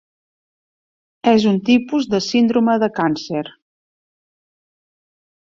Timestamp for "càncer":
2.97-3.45